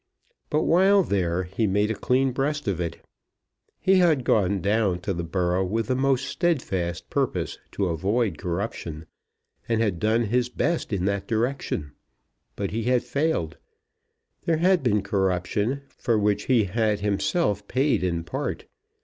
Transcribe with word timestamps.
But 0.49 0.63
while 0.63 1.03
there 1.03 1.43
he 1.43 1.67
made 1.67 1.91
a 1.91 1.93
clean 1.93 2.31
breast 2.31 2.67
of 2.67 2.81
it. 2.81 3.05
He 3.79 3.97
had 3.97 4.23
gone 4.23 4.59
down 4.59 4.99
to 5.01 5.13
the 5.13 5.23
borough 5.23 5.63
with 5.63 5.85
the 5.89 5.95
most 5.95 6.25
steadfast 6.25 7.11
purpose 7.11 7.59
to 7.73 7.85
avoid 7.85 8.39
corruption; 8.39 9.05
and 9.69 9.79
had 9.79 9.99
done 9.99 10.23
his 10.23 10.49
best 10.49 10.91
in 10.91 11.05
that 11.05 11.27
direction. 11.27 11.91
But 12.55 12.71
he 12.71 12.85
had 12.85 13.03
failed. 13.03 13.57
There 14.45 14.57
had 14.57 14.81
been 14.81 15.03
corruption, 15.03 15.83
for 15.99 16.17
which 16.17 16.45
he 16.45 16.63
had 16.63 17.01
himself 17.01 17.67
paid 17.67 18.03
in 18.03 18.23
part. 18.23 18.65